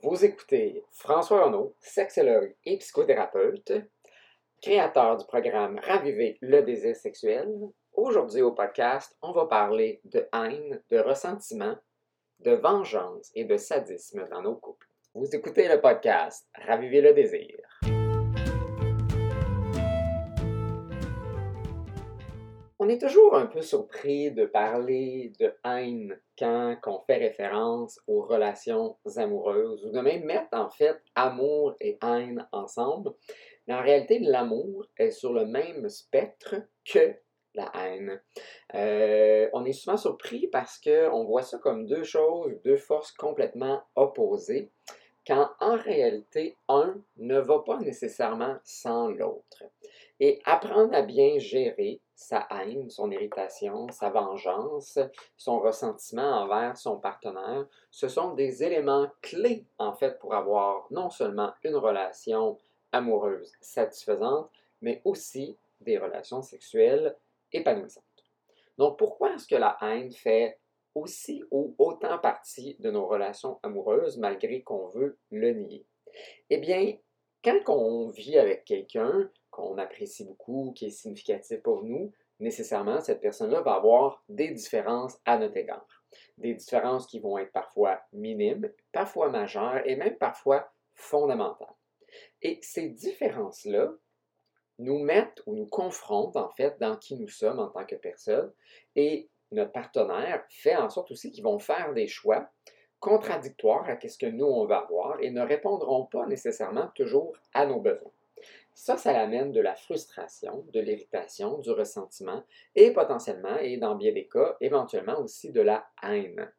Vous 0.00 0.24
écoutez 0.24 0.82
François 0.92 1.44
Renaud, 1.44 1.74
sexologue 1.80 2.54
et 2.64 2.78
psychothérapeute, 2.78 3.72
créateur 4.62 5.16
du 5.16 5.26
programme 5.26 5.78
Raviver 5.82 6.38
le 6.40 6.62
désir 6.62 6.96
sexuel. 6.96 7.48
Aujourd'hui 7.92 8.42
au 8.42 8.52
podcast, 8.52 9.16
on 9.22 9.32
va 9.32 9.46
parler 9.46 10.00
de 10.04 10.26
haine, 10.32 10.80
de 10.90 10.98
ressentiment, 10.98 11.76
de 12.40 12.52
vengeance 12.52 13.30
et 13.34 13.44
de 13.44 13.56
sadisme 13.56 14.26
dans 14.30 14.42
nos 14.42 14.56
couples. 14.56 14.86
Vous 15.14 15.34
écoutez 15.34 15.68
le 15.68 15.80
podcast 15.80 16.48
Raviver 16.54 17.02
le 17.02 17.12
désir. 17.12 17.58
Est 22.92 22.98
toujours 22.98 23.34
un 23.34 23.46
peu 23.46 23.62
surpris 23.62 24.30
de 24.32 24.44
parler 24.44 25.32
de 25.40 25.54
haine 25.64 26.20
quand 26.38 26.76
on 26.86 27.00
fait 27.00 27.16
référence 27.16 28.00
aux 28.06 28.22
relations 28.22 28.96
amoureuses 29.16 29.84
ou 29.84 29.90
de 29.90 30.00
même 30.00 30.24
mettre 30.24 30.48
en 30.52 30.68
fait 30.68 31.00
amour 31.14 31.74
et 31.80 31.98
haine 32.02 32.46
ensemble. 32.52 33.12
Mais 33.66 33.74
en 33.74 33.82
réalité, 33.82 34.18
l'amour 34.18 34.86
est 34.98 35.10
sur 35.10 35.32
le 35.32 35.46
même 35.46 35.88
spectre 35.88 36.56
que 36.84 37.14
la 37.54 37.70
haine. 37.74 38.20
Euh, 38.74 39.48
on 39.52 39.64
est 39.64 39.72
souvent 39.72 39.96
surpris 39.96 40.48
parce 40.48 40.78
qu'on 40.78 41.24
voit 41.24 41.42
ça 41.42 41.58
comme 41.58 41.86
deux 41.86 42.04
choses, 42.04 42.60
deux 42.64 42.76
forces 42.76 43.12
complètement 43.12 43.82
opposées, 43.94 44.70
quand 45.26 45.50
en 45.60 45.76
réalité, 45.76 46.56
un 46.68 47.00
ne 47.16 47.38
va 47.38 47.60
pas 47.60 47.78
nécessairement 47.78 48.56
sans 48.64 49.08
l'autre. 49.08 49.62
Et 50.24 50.40
apprendre 50.44 50.94
à 50.94 51.02
bien 51.02 51.40
gérer 51.40 52.00
sa 52.14 52.46
haine, 52.52 52.88
son 52.90 53.10
irritation, 53.10 53.88
sa 53.88 54.08
vengeance, 54.08 55.00
son 55.36 55.58
ressentiment 55.58 56.42
envers 56.42 56.76
son 56.76 56.96
partenaire, 57.00 57.66
ce 57.90 58.06
sont 58.06 58.34
des 58.34 58.62
éléments 58.62 59.08
clés 59.20 59.66
en 59.78 59.92
fait 59.92 60.20
pour 60.20 60.34
avoir 60.34 60.86
non 60.92 61.10
seulement 61.10 61.52
une 61.64 61.74
relation 61.74 62.56
amoureuse 62.92 63.50
satisfaisante, 63.60 64.48
mais 64.80 65.02
aussi 65.04 65.58
des 65.80 65.98
relations 65.98 66.40
sexuelles 66.40 67.16
épanouissantes. 67.52 68.04
Donc 68.78 68.98
pourquoi 68.98 69.34
est-ce 69.34 69.48
que 69.48 69.56
la 69.56 69.76
haine 69.82 70.12
fait 70.12 70.56
aussi 70.94 71.42
ou 71.50 71.74
autant 71.78 72.20
partie 72.20 72.76
de 72.78 72.92
nos 72.92 73.08
relations 73.08 73.58
amoureuses 73.64 74.18
malgré 74.18 74.62
qu'on 74.62 74.86
veut 74.90 75.18
le 75.32 75.52
nier? 75.54 75.84
Eh 76.48 76.58
bien, 76.58 76.96
quand 77.42 77.60
on 77.66 78.10
vit 78.10 78.38
avec 78.38 78.64
quelqu'un 78.64 79.28
qu'on 79.52 79.78
apprécie 79.78 80.24
beaucoup, 80.24 80.72
qui 80.74 80.86
est 80.86 80.90
significatif 80.90 81.62
pour 81.62 81.84
nous, 81.84 82.10
nécessairement, 82.40 83.00
cette 83.00 83.20
personne-là 83.20 83.60
va 83.60 83.74
avoir 83.74 84.24
des 84.28 84.50
différences 84.50 85.16
à 85.24 85.38
notre 85.38 85.56
égard. 85.56 85.86
Des 86.38 86.54
différences 86.54 87.06
qui 87.06 87.20
vont 87.20 87.38
être 87.38 87.52
parfois 87.52 88.00
minimes, 88.12 88.72
parfois 88.90 89.28
majeures 89.28 89.86
et 89.86 89.94
même 89.94 90.16
parfois 90.16 90.72
fondamentales. 90.94 91.74
Et 92.40 92.58
ces 92.62 92.88
différences-là 92.88 93.92
nous 94.78 94.98
mettent 94.98 95.42
ou 95.46 95.54
nous 95.54 95.66
confrontent 95.66 96.36
en 96.36 96.50
fait 96.50 96.78
dans 96.80 96.96
qui 96.96 97.16
nous 97.16 97.28
sommes 97.28 97.60
en 97.60 97.68
tant 97.68 97.84
que 97.84 97.94
personne 97.94 98.52
et 98.96 99.28
notre 99.52 99.72
partenaire 99.72 100.44
fait 100.48 100.76
en 100.76 100.88
sorte 100.88 101.10
aussi 101.10 101.30
qu'ils 101.30 101.44
vont 101.44 101.58
faire 101.58 101.92
des 101.92 102.08
choix 102.08 102.48
contradictoires 102.98 103.88
à 103.88 103.98
ce 104.00 104.16
que 104.16 104.26
nous 104.26 104.46
on 104.46 104.66
va 104.66 104.78
avoir 104.78 105.20
et 105.20 105.30
ne 105.30 105.42
répondront 105.42 106.06
pas 106.06 106.26
nécessairement 106.26 106.88
toujours 106.94 107.36
à 107.52 107.66
nos 107.66 107.80
besoins. 107.80 108.12
Ça, 108.74 108.96
ça 108.96 109.18
amène 109.20 109.52
de 109.52 109.60
la 109.60 109.74
frustration, 109.74 110.64
de 110.72 110.80
l'irritation, 110.80 111.58
du 111.58 111.70
ressentiment 111.70 112.42
et 112.74 112.92
potentiellement, 112.92 113.58
et 113.58 113.76
dans 113.76 113.94
bien 113.94 114.12
des 114.12 114.26
cas, 114.26 114.56
éventuellement 114.60 115.20
aussi 115.20 115.50
de 115.52 115.60
la 115.60 115.86
haine. 116.02 116.50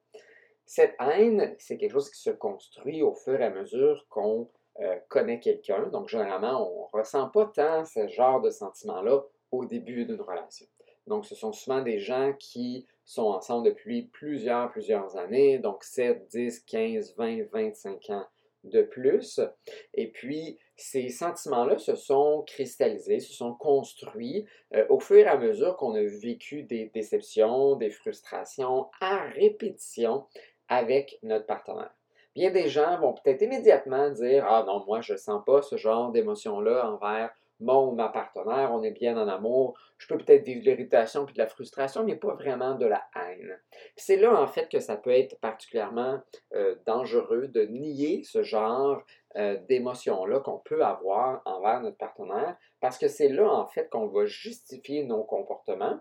Cette 0.65 0.95
haine, 0.99 1.55
c'est 1.59 1.77
quelque 1.77 1.91
chose 1.91 2.09
qui 2.09 2.21
se 2.21 2.29
construit 2.29 3.01
au 3.01 3.13
fur 3.13 3.39
et 3.39 3.45
à 3.45 3.49
mesure 3.49 4.05
qu'on 4.09 4.49
euh, 4.79 4.97
connaît 5.09 5.39
quelqu'un. 5.39 5.87
Donc, 5.87 6.07
généralement, 6.07 6.67
on 6.67 6.97
ne 6.97 6.99
ressent 6.99 7.29
pas 7.29 7.45
tant 7.47 7.85
ce 7.85 8.07
genre 8.07 8.41
de 8.41 8.49
sentiment-là 8.49 9.21
au 9.51 9.65
début 9.65 10.05
d'une 10.05 10.21
relation. 10.21 10.65
Donc, 11.05 11.25
ce 11.25 11.35
sont 11.35 11.51
souvent 11.51 11.81
des 11.81 11.99
gens 11.99 12.33
qui 12.39 12.87
sont 13.03 13.23
ensemble 13.23 13.67
depuis 13.67 14.03
plusieurs, 14.03 14.71
plusieurs 14.71 15.17
années, 15.17 15.59
donc 15.59 15.83
7, 15.83 16.27
10, 16.29 16.61
15, 16.61 17.15
20, 17.17 17.43
25 17.51 18.09
ans 18.11 18.25
de 18.63 18.81
plus. 18.81 19.39
Et 19.93 20.11
puis, 20.11 20.57
ces 20.75 21.09
sentiments-là 21.09 21.77
se 21.77 21.95
sont 21.95 22.43
cristallisés, 22.47 23.19
se 23.19 23.33
sont 23.33 23.53
construits 23.53 24.45
euh, 24.73 24.85
au 24.89 24.99
fur 24.99 25.17
et 25.17 25.27
à 25.27 25.37
mesure 25.37 25.77
qu'on 25.77 25.93
a 25.95 26.01
vécu 26.01 26.63
des 26.63 26.91
déceptions, 26.93 27.75
des 27.75 27.91
frustrations 27.91 28.89
à 28.99 29.23
répétition 29.29 30.25
avec 30.67 31.19
notre 31.23 31.45
partenaire. 31.45 31.93
Bien 32.35 32.49
des 32.49 32.67
gens 32.67 32.99
vont 32.99 33.13
peut-être 33.13 33.43
immédiatement 33.43 34.09
dire 34.09 34.45
Ah 34.47 34.63
non, 34.65 34.83
moi 34.85 35.01
je 35.01 35.13
ne 35.13 35.17
sens 35.17 35.43
pas 35.45 35.61
ce 35.61 35.77
genre 35.77 36.11
d'émotion-là 36.11 36.89
envers 36.91 37.31
mon 37.63 37.89
ou 37.89 37.95
ma 37.95 38.09
partenaire, 38.09 38.71
on 38.71 38.83
est 38.83 38.91
bien 38.91 39.17
en 39.17 39.27
amour, 39.27 39.77
je 39.97 40.07
peux 40.07 40.17
peut-être 40.17 40.45
vivre 40.45 40.61
de 40.61 40.65
l'irritation 40.65 41.25
puis 41.25 41.33
de 41.33 41.39
la 41.39 41.47
frustration, 41.47 42.03
mais 42.03 42.15
pas 42.15 42.33
vraiment 42.35 42.75
de 42.75 42.85
la 42.85 43.03
haine. 43.15 43.59
C'est 43.95 44.17
là, 44.17 44.39
en 44.39 44.47
fait, 44.47 44.69
que 44.69 44.79
ça 44.79 44.97
peut 44.97 45.11
être 45.11 45.39
particulièrement 45.39 46.19
euh, 46.53 46.75
dangereux 46.85 47.47
de 47.47 47.63
nier 47.63 48.23
ce 48.23 48.43
genre 48.43 49.01
euh, 49.37 49.57
d'émotions-là 49.67 50.41
qu'on 50.41 50.59
peut 50.59 50.83
avoir 50.83 51.41
envers 51.45 51.81
notre 51.81 51.97
partenaire, 51.97 52.55
parce 52.81 52.97
que 52.97 53.07
c'est 53.07 53.29
là, 53.29 53.49
en 53.49 53.65
fait, 53.65 53.89
qu'on 53.89 54.07
va 54.07 54.25
justifier 54.25 55.05
nos 55.05 55.23
comportements 55.23 55.99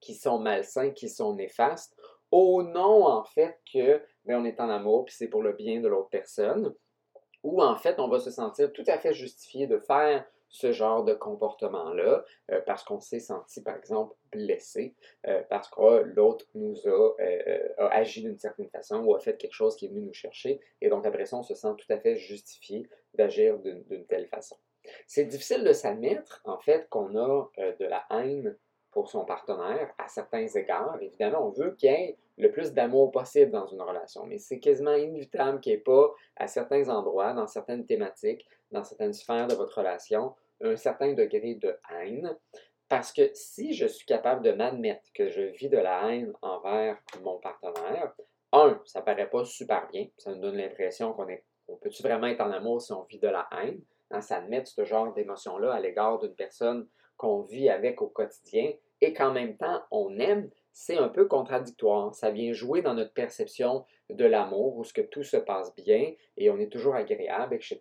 qui 0.00 0.14
sont 0.14 0.38
malsains, 0.38 0.90
qui 0.90 1.08
sont 1.08 1.34
néfastes, 1.34 1.96
au 2.30 2.62
nom, 2.62 3.06
en 3.06 3.24
fait, 3.24 3.58
que 3.72 4.02
ben, 4.24 4.40
on 4.40 4.44
est 4.44 4.60
en 4.60 4.68
amour, 4.68 5.04
puis 5.04 5.14
c'est 5.16 5.28
pour 5.28 5.42
le 5.42 5.52
bien 5.52 5.80
de 5.80 5.88
l'autre 5.88 6.08
personne, 6.10 6.74
ou 7.42 7.62
en 7.62 7.76
fait, 7.76 8.00
on 8.00 8.08
va 8.08 8.18
se 8.18 8.30
sentir 8.30 8.72
tout 8.72 8.84
à 8.88 8.98
fait 8.98 9.14
justifié 9.14 9.66
de 9.66 9.78
faire 9.78 10.24
ce 10.56 10.72
genre 10.72 11.04
de 11.04 11.12
comportement-là 11.12 12.24
euh, 12.50 12.60
parce 12.64 12.82
qu'on 12.82 12.98
s'est 12.98 13.20
senti, 13.20 13.62
par 13.62 13.76
exemple, 13.76 14.14
blessé, 14.32 14.94
euh, 15.26 15.42
parce 15.50 15.68
que 15.68 16.02
l'autre 16.02 16.46
nous 16.54 16.88
a, 16.88 17.14
euh, 17.20 17.68
a 17.76 17.88
agi 17.88 18.22
d'une 18.22 18.38
certaine 18.38 18.70
façon 18.70 19.04
ou 19.04 19.14
a 19.14 19.20
fait 19.20 19.36
quelque 19.36 19.52
chose 19.52 19.76
qui 19.76 19.84
est 19.84 19.88
venu 19.88 20.00
nous 20.00 20.14
chercher. 20.14 20.60
Et 20.80 20.88
donc, 20.88 21.04
après 21.04 21.26
ça, 21.26 21.36
on 21.36 21.42
se 21.42 21.54
sent 21.54 21.74
tout 21.76 21.92
à 21.92 21.98
fait 21.98 22.16
justifié 22.16 22.88
d'agir 23.12 23.58
d'une 23.58 24.06
telle 24.06 24.28
façon. 24.28 24.56
C'est 25.06 25.24
difficile 25.24 25.62
de 25.62 25.72
s'admettre, 25.72 26.40
en 26.44 26.58
fait, 26.58 26.88
qu'on 26.88 27.16
a 27.16 27.50
de 27.58 27.84
la 27.84 28.04
haine 28.10 28.56
pour 28.92 29.10
son 29.10 29.26
partenaire 29.26 29.92
à 29.98 30.08
certains 30.08 30.46
égards. 30.46 30.96
Évidemment, 31.02 31.46
on 31.46 31.50
veut 31.50 31.72
qu'il 31.72 31.90
y 31.90 31.92
ait 31.92 32.16
le 32.38 32.50
plus 32.50 32.72
d'amour 32.72 33.10
possible 33.10 33.50
dans 33.50 33.66
une 33.66 33.82
relation, 33.82 34.24
mais 34.26 34.38
c'est 34.38 34.58
quasiment 34.58 34.94
inévitable 34.94 35.60
qu'il 35.60 35.72
n'y 35.72 35.78
ait 35.78 35.82
pas, 35.82 36.14
à 36.36 36.46
certains 36.46 36.88
endroits, 36.88 37.34
dans 37.34 37.46
certaines 37.46 37.84
thématiques, 37.84 38.46
dans 38.70 38.84
certaines 38.84 39.12
sphères 39.12 39.46
de 39.48 39.54
votre 39.54 39.78
relation, 39.78 40.34
un 40.60 40.76
certain 40.76 41.12
degré 41.12 41.54
de 41.54 41.76
haine. 41.90 42.36
Parce 42.88 43.12
que 43.12 43.30
si 43.34 43.74
je 43.74 43.86
suis 43.86 44.06
capable 44.06 44.42
de 44.42 44.52
m'admettre 44.52 45.10
que 45.12 45.28
je 45.28 45.42
vis 45.42 45.68
de 45.68 45.78
la 45.78 46.08
haine 46.08 46.32
envers 46.40 46.98
mon 47.22 47.38
partenaire, 47.38 48.12
un, 48.52 48.80
ça 48.84 49.02
paraît 49.02 49.28
pas 49.28 49.44
super 49.44 49.88
bien, 49.88 50.06
ça 50.16 50.32
nous 50.32 50.40
donne 50.40 50.56
l'impression 50.56 51.12
qu'on 51.12 51.28
est, 51.28 51.44
on 51.66 51.76
peut-tu 51.76 52.02
vraiment 52.02 52.28
être 52.28 52.40
en 52.40 52.52
amour 52.52 52.80
si 52.80 52.92
on 52.92 53.02
vit 53.02 53.18
de 53.18 53.28
la 53.28 53.48
haine? 53.60 53.80
Hein, 54.12 54.20
s'admettre 54.20 54.68
ce 54.68 54.84
genre 54.84 55.12
d'émotion-là 55.14 55.72
à 55.72 55.80
l'égard 55.80 56.20
d'une 56.20 56.34
personne 56.34 56.86
qu'on 57.16 57.42
vit 57.42 57.68
avec 57.68 58.00
au 58.00 58.06
quotidien, 58.06 58.72
et 59.00 59.12
qu'en 59.12 59.32
même 59.32 59.56
temps 59.56 59.82
on 59.90 60.16
aime, 60.20 60.48
c'est 60.72 60.96
un 60.96 61.08
peu 61.08 61.26
contradictoire. 61.26 62.14
Ça 62.14 62.30
vient 62.30 62.52
jouer 62.52 62.82
dans 62.82 62.94
notre 62.94 63.12
perception 63.12 63.84
de 64.08 64.24
l'amour, 64.24 64.76
où 64.76 64.84
ce 64.84 64.92
que 64.92 65.00
tout 65.00 65.24
se 65.24 65.36
passe 65.38 65.74
bien 65.74 66.12
et 66.36 66.50
on 66.50 66.58
est 66.58 66.70
toujours 66.70 66.94
agréable, 66.94 67.54
etc. 67.54 67.80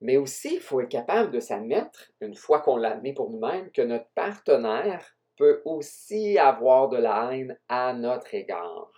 Mais 0.00 0.16
aussi, 0.16 0.54
il 0.54 0.60
faut 0.60 0.80
être 0.80 0.88
capable 0.88 1.30
de 1.30 1.40
s'admettre, 1.40 2.12
une 2.20 2.34
fois 2.34 2.60
qu'on 2.60 2.76
l'admet 2.76 3.12
pour 3.12 3.30
nous-mêmes, 3.30 3.70
que 3.72 3.82
notre 3.82 4.08
partenaire 4.14 5.04
peut 5.36 5.62
aussi 5.64 6.38
avoir 6.38 6.88
de 6.88 6.96
la 6.96 7.32
haine 7.32 7.58
à 7.68 7.92
notre 7.94 8.34
égard. 8.34 8.92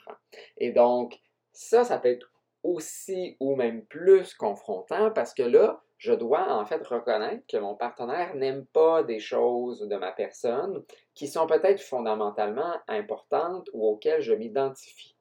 Et 0.59 0.73
donc, 0.73 1.19
ça, 1.53 1.85
ça 1.85 1.99
peut 1.99 2.09
être 2.09 2.31
aussi 2.63 3.37
ou 3.41 3.57
même 3.57 3.85
plus 3.87 4.35
confrontant 4.35 5.11
parce 5.11 5.35
que 5.35 5.43
là, 5.43 5.83
je 5.99 6.13
dois 6.13 6.55
en 6.55 6.65
fait 6.65 6.87
reconnaître 6.87 7.47
que 7.47 7.59
mon 7.59 7.75
partenaire 7.75 8.35
n'aime 8.35 8.65
pas 8.67 9.03
des 9.03 9.21
choses 9.21 9.81
de 9.81 9.97
ma 9.97 10.13
personne 10.13 10.83
qui 11.15 11.29
sont 11.29 11.47
peut-être 11.47 11.81
fondamentalement 11.81 12.75
importantes 12.89 13.69
ou 13.75 13.87
auxquelles 13.87 14.23
je 14.23 14.33
m'identifie. 14.33 15.15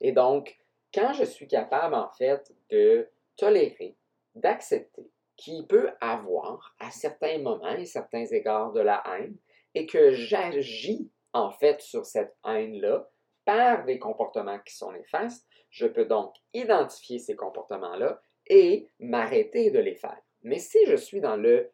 Et 0.00 0.10
donc, 0.10 0.58
quand 0.92 1.12
je 1.12 1.24
suis 1.24 1.46
capable 1.46 1.94
en 1.94 2.10
fait 2.10 2.52
de 2.70 3.08
tolérer, 3.36 3.96
d'accepter 4.34 5.10
qu'il 5.36 5.66
peut 5.66 5.90
avoir 6.00 6.74
à 6.78 6.90
certains 6.90 7.38
moments 7.38 7.76
et 7.76 7.86
certains 7.86 8.26
égards 8.26 8.72
de 8.72 8.80
la 8.80 9.02
haine 9.06 9.36
et 9.74 9.86
que 9.86 10.12
j'agis 10.12 11.10
en 11.32 11.50
fait 11.50 11.80
sur 11.80 12.06
cette 12.06 12.36
haine-là 12.46 13.08
par 13.44 13.84
des 13.84 13.98
comportements 13.98 14.60
qui 14.60 14.74
sont 14.74 14.92
néfastes, 14.92 15.46
je 15.70 15.86
peux 15.86 16.04
donc 16.04 16.34
identifier 16.52 17.18
ces 17.18 17.34
comportements-là 17.34 18.20
et 18.46 18.88
m'arrêter 19.00 19.70
de 19.70 19.80
les 19.80 19.96
faire. 19.96 20.20
Mais 20.42 20.58
si 20.58 20.78
je 20.86 20.96
suis 20.96 21.20
dans 21.20 21.36
le 21.36 21.70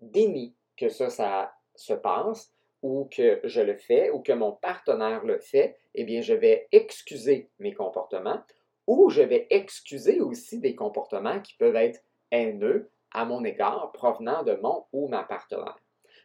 déni 0.00 0.56
que 0.76 0.88
ça, 0.88 1.10
ça 1.10 1.54
se 1.74 1.94
passe, 1.94 2.52
ou 2.82 3.08
que 3.10 3.40
je 3.44 3.60
le 3.60 3.76
fais, 3.76 4.10
ou 4.10 4.20
que 4.20 4.32
mon 4.32 4.52
partenaire 4.52 5.24
le 5.24 5.38
fait, 5.38 5.78
eh 5.94 6.04
bien, 6.04 6.20
je 6.20 6.34
vais 6.34 6.68
excuser 6.72 7.50
mes 7.58 7.72
comportements, 7.72 8.42
ou 8.86 9.10
je 9.10 9.22
vais 9.22 9.46
excuser 9.50 10.20
aussi 10.20 10.60
des 10.60 10.74
comportements 10.74 11.40
qui 11.40 11.54
peuvent 11.54 11.76
être 11.76 12.02
haineux 12.30 12.90
à 13.12 13.24
mon 13.24 13.44
égard 13.44 13.92
provenant 13.92 14.42
de 14.42 14.54
mon 14.62 14.84
ou 14.92 15.08
ma 15.08 15.22
partenaire. 15.22 15.78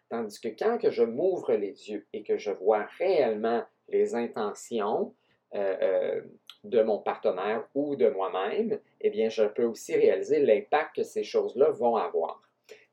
Tandis 0.09 0.39
que 0.41 0.49
quand 0.49 0.77
je 0.89 1.03
m'ouvre 1.03 1.53
les 1.53 1.89
yeux 1.89 2.05
et 2.11 2.23
que 2.23 2.37
je 2.37 2.51
vois 2.51 2.85
réellement 2.97 3.63
les 3.87 4.13
intentions 4.15 5.15
euh, 5.55 5.77
euh, 5.81 6.21
de 6.63 6.81
mon 6.81 6.99
partenaire 6.99 7.67
ou 7.75 7.95
de 7.95 8.09
moi-même, 8.09 8.79
eh 8.99 9.09
bien, 9.09 9.29
je 9.29 9.43
peux 9.43 9.63
aussi 9.63 9.95
réaliser 9.95 10.39
l'impact 10.39 10.97
que 10.97 11.03
ces 11.03 11.23
choses-là 11.23 11.71
vont 11.71 11.95
avoir. 11.95 12.41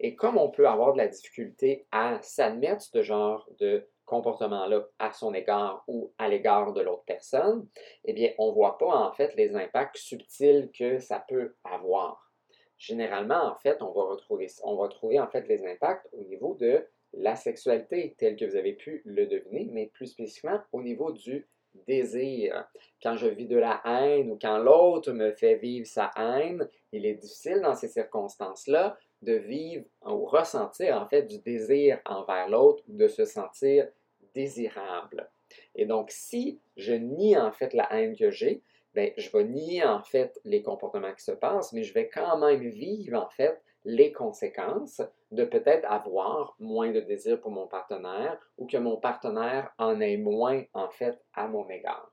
Et 0.01 0.15
comme 0.15 0.39
on 0.39 0.49
peut 0.49 0.69
avoir 0.69 0.93
de 0.93 0.99
la 0.99 1.09
difficulté 1.09 1.87
à 1.93 2.19
s'admettre 2.23 2.83
ce 2.83 3.03
genre 3.03 3.49
de 3.59 3.87
comportement-là 4.09 4.89
à 4.99 5.13
son 5.13 5.33
égard 5.35 5.85
ou 5.87 6.13
à 6.19 6.29
l'égard 6.29 6.73
de 6.73 6.81
l'autre 6.81 7.05
personne, 7.07 7.69
eh 8.05 8.13
bien, 8.13 8.33
on 8.39 8.49
ne 8.49 8.55
voit 8.55 8.79
pas 8.79 9.09
en 9.09 9.13
fait 9.13 9.35
les 9.37 9.55
impacts 9.55 9.99
subtils 9.99 10.71
que 10.77 10.99
ça 10.99 11.25
peut 11.29 11.55
avoir. 11.65 12.33
Généralement, 12.79 13.45
en 13.45 13.57
fait, 13.57 13.81
on 13.83 13.93
va 13.93 14.05
retrouver, 14.05 14.49
trouver 14.91 15.21
en 15.21 15.29
fait 15.29 15.47
les 15.49 15.67
impacts 15.67 16.09
au 16.13 16.25
niveau 16.25 16.55
de 16.55 16.87
la 17.13 17.37
sexualité, 17.37 18.15
tel 18.19 18.37
que 18.37 18.45
vous 18.45 18.57
avez 18.57 18.75
pu 18.75 19.03
le 19.05 19.27
deviner, 19.27 19.69
mais 19.73 19.87
plus 19.87 20.07
spécifiquement 20.07 20.61
au 20.73 20.83
niveau 20.83 21.13
du 21.13 21.49
désir. 21.87 22.67
Quand 23.03 23.17
je 23.17 23.27
vis 23.29 23.47
de 23.47 23.57
la 23.57 23.81
haine 23.85 24.31
ou 24.31 24.39
quand 24.41 24.59
l'autre 24.59 25.13
me 25.13 25.33
fait 25.33 25.57
vivre 25.57 25.87
sa 25.87 26.11
haine, 26.17 26.69
il 26.93 27.07
est 27.07 27.15
difficile 27.15 27.61
dans 27.63 27.75
ces 27.75 27.89
circonstances-là 27.89 28.97
de 29.23 29.35
vivre 29.35 29.85
ou 30.07 30.27
ressentir 30.27 31.01
en 31.01 31.09
fait 31.09 31.23
du 31.23 31.39
désir 31.39 32.01
envers 32.05 32.49
l'autre 32.49 32.83
ou 32.89 32.97
de 32.97 33.09
se 33.09 33.25
sentir 33.25 33.89
désirable. 34.35 35.31
Et 35.75 35.87
donc, 35.87 36.11
si 36.11 36.61
je 36.77 36.93
nie 36.93 37.37
en 37.37 37.53
fait 37.53 37.73
la 37.75 37.93
haine 37.93 38.17
que 38.17 38.31
j'ai, 38.31 38.63
ben, 38.95 39.13
je 39.17 39.31
vais 39.31 39.45
nier 39.45 39.85
en 39.85 40.03
fait 40.03 40.39
les 40.45 40.63
comportements 40.63 41.15
qui 41.15 41.25
se 41.25 41.33
passent, 41.33 41.73
mais 41.73 41.83
je 41.83 41.95
vais 41.95 42.09
quand 42.09 42.39
même 42.39 42.69
vivre 42.69 43.21
en 43.21 43.29
fait 43.29 43.63
les 43.85 44.13
conséquences 44.13 45.01
de 45.31 45.45
peut-être 45.45 45.91
avoir 45.91 46.57
moins 46.59 46.91
de 46.91 47.01
désir 47.01 47.41
pour 47.41 47.51
mon 47.51 47.67
partenaire 47.67 48.39
ou 48.57 48.67
que 48.67 48.77
mon 48.77 48.97
partenaire 48.97 49.73
en 49.79 50.01
ait 50.01 50.17
moins 50.17 50.65
en 50.73 50.91
fait 50.91 51.19
à 51.35 51.49
mon 51.49 51.69
égard. 51.69 52.13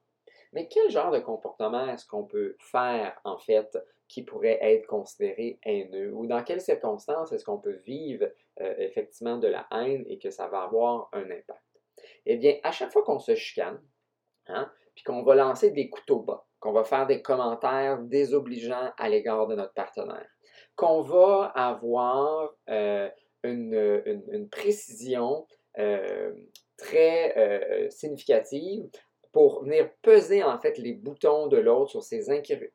Mais 0.53 0.67
quel 0.67 0.89
genre 0.89 1.11
de 1.11 1.19
comportement 1.19 1.87
est-ce 1.87 2.05
qu'on 2.05 2.23
peut 2.23 2.55
faire 2.59 3.19
en 3.23 3.37
fait 3.37 3.77
qui 4.07 4.23
pourrait 4.23 4.59
être 4.61 4.87
considéré 4.87 5.59
haineux? 5.63 6.13
Ou 6.13 6.27
dans 6.27 6.43
quelles 6.43 6.61
circonstances 6.61 7.31
est-ce 7.31 7.43
qu'on 7.43 7.57
peut 7.57 7.79
vivre 7.85 8.25
euh, 8.61 8.75
effectivement 8.77 9.37
de 9.37 9.47
la 9.47 9.67
haine 9.71 10.05
et 10.07 10.17
que 10.17 10.29
ça 10.29 10.47
va 10.47 10.61
avoir 10.61 11.09
un 11.11 11.23
impact? 11.23 11.64
Eh 12.25 12.37
bien, 12.37 12.55
à 12.63 12.71
chaque 12.71 12.91
fois 12.91 13.03
qu'on 13.03 13.19
se 13.19 13.35
chicane, 13.35 13.81
hein, 14.47 14.71
puis 14.95 15.03
qu'on 15.03 15.23
va 15.23 15.35
lancer 15.35 15.71
des 15.71 15.89
couteaux 15.89 16.19
bas, 16.19 16.45
qu'on 16.59 16.71
va 16.71 16.83
faire 16.83 17.05
des 17.05 17.21
commentaires 17.21 17.99
désobligeants 17.99 18.91
à 18.97 19.09
l'égard 19.09 19.47
de 19.47 19.55
notre 19.55 19.73
partenaire, 19.73 20.27
qu'on 20.75 21.01
va 21.01 21.51
avoir 21.55 22.53
euh, 22.69 23.09
une, 23.43 24.49
précision 24.51 25.45
euh, 25.77 26.33
très 26.77 27.37
euh, 27.37 27.89
significative 27.89 28.89
pour 29.31 29.63
venir 29.63 29.89
peser 30.01 30.43
en 30.43 30.57
fait 30.59 30.77
les 30.77 30.93
boutons 30.93 31.47
de 31.47 31.57
l'autre 31.57 31.91
sur 31.91 32.03
ses, 32.03 32.23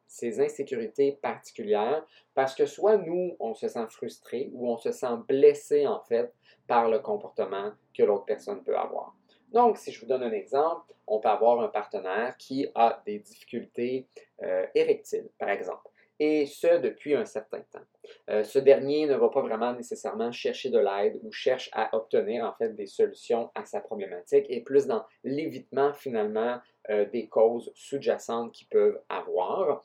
ses, 0.07 0.41
insécurités 0.41 1.19
particulières, 1.23 2.05
parce 2.35 2.55
que 2.55 2.67
soit 2.67 2.99
nous, 2.99 3.35
on 3.41 3.55
se 3.55 3.67
sent 3.67 3.87
frustré 3.89 4.51
ou 4.53 4.71
on 4.71 4.77
se 4.77 4.93
sent 4.93 5.17
blessé 5.27 5.87
en 5.87 6.01
fait 6.01 6.33
par 6.67 6.91
le 6.91 6.99
comportement 6.99 7.73
que 7.97 8.03
l'autre 8.03 8.27
personne 8.27 8.63
peut 8.63 8.77
avoir. 8.77 9.17
Donc, 9.53 9.79
si 9.79 9.93
je 9.93 10.01
vous 10.01 10.07
donne 10.07 10.23
un 10.23 10.33
exemple, 10.33 10.93
on 11.07 11.21
peut 11.21 11.29
avoir 11.29 11.61
un 11.61 11.69
partenaire 11.69 12.37
qui 12.37 12.69
a 12.75 13.03
des 13.05 13.19
difficultés 13.19 14.07
érectiles, 14.75 15.29
par 15.39 15.51
exemple 15.51 15.91
et 16.21 16.45
ce 16.45 16.79
depuis 16.81 17.15
un 17.15 17.25
certain 17.25 17.63
temps. 17.73 17.81
Euh, 18.29 18.45
ce 18.45 18.59
dernier 18.59 19.07
ne 19.07 19.17
va 19.17 19.31
pas 19.31 19.41
vraiment 19.41 19.73
nécessairement 19.73 20.31
chercher 20.31 20.69
de 20.69 20.79
l'aide 20.79 21.19
ou 21.23 21.33
cherche 21.33 21.71
à 21.73 21.97
obtenir 21.97 22.45
en 22.45 22.53
fait 22.53 22.77
des 22.77 22.87
solutions 22.87 23.51
à 23.55 23.65
sa 23.65 23.81
problématique 23.81 24.45
et 24.51 24.61
plus 24.61 24.87
dans 24.87 25.05
l'évitement 25.25 25.95
finalement 25.95 26.59
euh, 26.91 27.07
des 27.07 27.27
causes 27.27 27.73
sous-jacentes 27.75 28.53
qu'ils 28.53 28.69
peuvent 28.69 29.01
avoir. 29.09 29.83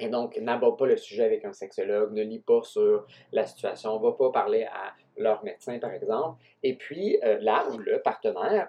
Et 0.00 0.08
donc, 0.08 0.36
n'aborde 0.36 0.78
pas 0.78 0.86
le 0.86 0.96
sujet 0.96 1.24
avec 1.24 1.44
un 1.44 1.52
sexologue, 1.52 2.12
ne 2.12 2.22
lit 2.22 2.40
pas 2.40 2.62
sur 2.62 3.06
la 3.32 3.46
situation, 3.46 3.98
ne 3.98 4.02
va 4.02 4.12
pas 4.12 4.30
parler 4.30 4.64
à 4.64 4.94
leur 5.18 5.44
médecin, 5.44 5.78
par 5.78 5.92
exemple. 5.92 6.40
Et 6.62 6.76
puis, 6.76 7.18
euh, 7.24 7.38
là 7.40 7.66
où 7.70 7.78
le 7.78 8.00
partenaire 8.00 8.68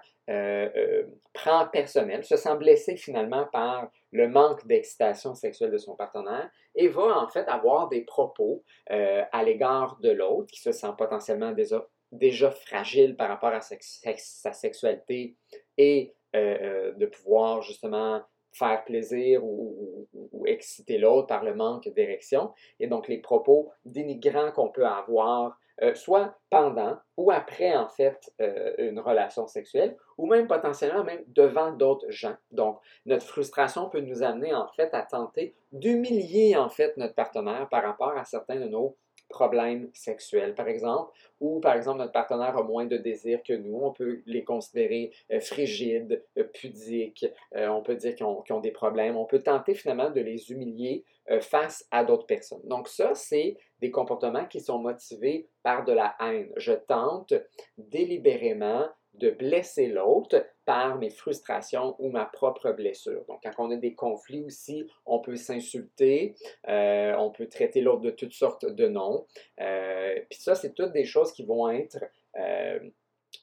prend 1.32 1.66
personnel, 1.66 2.22
se 2.24 2.36
sent 2.36 2.54
blessé 2.56 2.96
finalement 2.96 3.46
par 3.52 3.90
le 4.12 4.28
manque 4.28 4.66
d'excitation 4.66 5.34
sexuelle 5.34 5.70
de 5.70 5.78
son 5.78 5.94
partenaire 5.94 6.50
et 6.74 6.88
va 6.88 7.18
en 7.18 7.28
fait 7.28 7.48
avoir 7.48 7.88
des 7.88 8.02
propos 8.02 8.62
euh, 8.90 9.22
à 9.32 9.42
l'égard 9.44 9.98
de 10.00 10.10
l'autre 10.10 10.50
qui 10.52 10.60
se 10.60 10.72
sent 10.72 10.92
potentiellement 10.98 11.52
déjà, 11.52 12.50
fragile 12.50 13.16
par 13.16 13.28
rapport 13.28 13.52
à 13.52 13.60
sa, 13.60 14.52
sexualité 14.52 15.36
et 15.78 16.14
euh, 16.34 16.58
euh, 16.60 16.92
de 16.92 17.06
pouvoir 17.06 17.62
justement 17.62 18.22
faire 18.52 18.84
plaisir 18.84 19.44
ou, 19.44 20.08
ou 20.12 20.46
exciter 20.46 20.98
l'autre 20.98 21.28
par 21.28 21.44
le 21.44 21.54
manque 21.54 21.88
d'érection. 21.94 22.52
Et 22.80 22.88
donc 22.88 23.06
les 23.06 23.18
propos 23.18 23.70
dénigrants 23.84 24.50
qu'on 24.50 24.70
peut 24.70 24.86
avoir 24.86 25.59
euh, 25.82 25.94
soit 25.94 26.34
pendant 26.50 26.98
ou 27.16 27.30
après, 27.30 27.74
en 27.74 27.88
fait, 27.88 28.32
euh, 28.40 28.74
une 28.78 29.00
relation 29.00 29.46
sexuelle, 29.46 29.96
ou 30.18 30.26
même 30.26 30.46
potentiellement 30.46 31.04
même 31.04 31.22
devant 31.28 31.72
d'autres 31.72 32.10
gens. 32.10 32.36
Donc, 32.50 32.78
notre 33.06 33.26
frustration 33.26 33.88
peut 33.88 34.00
nous 34.00 34.22
amener, 34.22 34.52
en 34.54 34.68
fait, 34.68 34.92
à 34.92 35.02
tenter 35.02 35.54
d'humilier, 35.72 36.56
en 36.56 36.68
fait, 36.68 36.96
notre 36.98 37.14
partenaire 37.14 37.68
par 37.70 37.82
rapport 37.82 38.16
à 38.16 38.24
certains 38.24 38.56
de 38.56 38.66
nos 38.66 38.96
problèmes 39.30 39.88
sexuels, 39.94 40.54
par 40.54 40.66
exemple, 40.66 41.12
ou 41.38 41.60
par 41.60 41.76
exemple 41.76 41.98
notre 41.98 42.10
partenaire 42.10 42.56
a 42.58 42.64
moins 42.64 42.84
de 42.84 42.96
désir 42.96 43.40
que 43.46 43.52
nous, 43.52 43.78
on 43.80 43.92
peut 43.92 44.22
les 44.26 44.42
considérer 44.42 45.12
euh, 45.30 45.38
frigides, 45.38 46.24
pudiques, 46.52 47.24
on 47.54 47.80
peut 47.80 47.94
dire 47.94 48.16
qu'ils 48.16 48.26
ont, 48.26 48.42
ont, 48.50 48.60
des 48.60 48.72
problèmes, 48.72 49.16
on 49.16 49.26
peut 49.26 49.38
tenter 49.38 49.74
finalement 49.74 50.10
de 50.10 50.20
les 50.20 50.50
humilier 50.50 51.04
face 51.42 51.86
à 51.92 52.02
d'autres 52.02 52.26
personnes. 52.26 52.62
Donc 52.64 52.88
ça, 52.88 53.14
c'est 53.14 53.56
des 53.80 53.90
comportements 53.90 54.46
qui 54.46 54.60
sont 54.60 54.78
motivés 54.78 55.48
par 55.62 55.84
de 55.84 55.92
la 55.92 56.14
haine. 56.20 56.52
Je 56.56 56.72
tente 56.72 57.34
délibérément 57.78 58.86
de 59.14 59.30
blesser 59.30 59.88
l'autre 59.88 60.46
par 60.64 60.98
mes 60.98 61.10
frustrations 61.10 61.96
ou 61.98 62.10
ma 62.10 62.26
propre 62.26 62.70
blessure. 62.72 63.24
Donc, 63.26 63.40
quand 63.42 63.50
on 63.58 63.70
a 63.70 63.76
des 63.76 63.94
conflits 63.94 64.44
aussi, 64.44 64.86
on 65.04 65.18
peut 65.18 65.36
s'insulter, 65.36 66.36
euh, 66.68 67.14
on 67.18 67.30
peut 67.30 67.48
traiter 67.48 67.80
l'autre 67.80 68.02
de 68.02 68.10
toutes 68.10 68.32
sortes 68.32 68.66
de 68.66 68.86
noms. 68.86 69.26
Euh, 69.60 70.14
puis 70.30 70.40
ça, 70.40 70.54
c'est 70.54 70.74
toutes 70.74 70.92
des 70.92 71.04
choses 71.04 71.32
qui 71.32 71.44
vont 71.44 71.68
être 71.68 71.98
euh, 72.38 72.78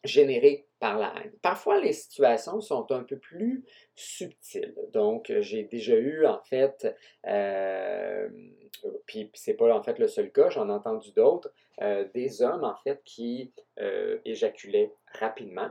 générées 0.03 0.67
par 0.79 0.97
la 0.97 1.13
haine. 1.17 1.31
Parfois, 1.41 1.79
les 1.79 1.93
situations 1.93 2.61
sont 2.61 2.91
un 2.91 3.03
peu 3.03 3.17
plus 3.17 3.65
subtiles. 3.95 4.75
Donc, 4.93 5.31
j'ai 5.39 5.63
déjà 5.63 5.95
eu, 5.95 6.25
en 6.25 6.41
fait, 6.43 6.95
euh, 7.25 8.29
puis 9.05 9.31
c'est 9.33 9.55
pas 9.55 9.73
en 9.75 9.81
fait 9.81 9.97
le 9.97 10.07
seul 10.07 10.31
cas, 10.31 10.49
j'en 10.49 10.69
ai 10.69 10.73
entendu 10.73 11.11
d'autres, 11.11 11.51
euh, 11.81 12.07
des 12.13 12.41
hommes, 12.41 12.63
en 12.63 12.75
fait, 12.83 13.01
qui 13.05 13.51
euh, 13.79 14.19
éjaculaient 14.25 14.93
rapidement. 15.13 15.69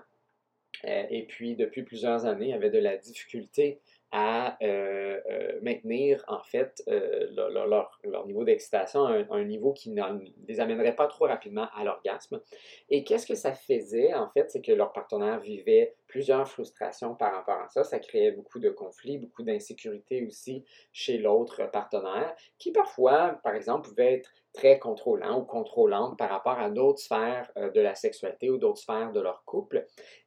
et 0.85 1.25
puis, 1.27 1.57
depuis 1.57 1.83
plusieurs 1.83 2.27
années, 2.27 2.53
avaient 2.53 2.71
de 2.71 2.79
la 2.79 2.97
difficulté 2.97 3.81
à 4.19 4.57
euh, 4.63 5.21
euh, 5.31 5.59
maintenir 5.61 6.25
en 6.27 6.43
fait 6.43 6.83
euh, 6.89 7.27
leur, 7.35 8.27
niveau 8.27 8.45
d'excitation 8.45 9.05
à 9.05 9.13
un, 9.31 9.45
niveau 9.45 9.75
qui 9.75 9.91
ne 9.91 10.03
les 10.49 10.59
amènerait 10.59 10.97
pas 10.97 11.07
trop 11.07 11.27
rapidement 11.27 11.69
à 11.77 11.85
l'orgasme. 11.85 12.41
Et 12.89 13.05
qu'est-ce 13.05 13.27
que 13.27 13.35
ça 13.35 13.53
faisait 13.53 14.15
en 14.15 14.31
fait, 14.31 14.51
c'est 14.51 14.63
que 14.63 14.73
leur 14.73 14.95
partenaire 14.95 15.39
vivait 15.41 15.97
plusieurs 16.07 16.49
frustrations 16.49 17.15
par 17.15 17.35
rapport 17.35 17.61
à 17.61 17.69
ça. 17.69 17.85
Ça 17.85 17.99
créait 17.99 18.33
beaucoup 18.33 18.59
de 18.59 18.71
conflits, 18.71 19.19
beaucoup 19.19 19.43
d'insécurité 19.43 20.25
aussi 20.27 20.65
chez 20.95 21.19
l'autre 21.19 21.71
partenaire, 21.71 22.35
qui 22.59 22.73
parfois, 22.73 23.39
par 23.45 23.55
exemple, 23.55 23.91
pouvait 23.91 24.15
être 24.15 24.31
très 24.55 24.79
contrôlant 24.79 25.41
ou 25.41 25.45
contrôlante 25.45 26.17
par 26.17 26.31
rapport 26.31 26.59
à 26.59 26.71
d'autres 26.71 27.01
sphères 27.01 27.53
de 27.57 27.81
la 27.83 27.95
sexualité 27.95 28.49
ou 28.49 28.57
d'autres 28.57 28.81
sphères 28.81 29.13
de 29.13 29.21
leur 29.21 29.45
couple 29.45 29.85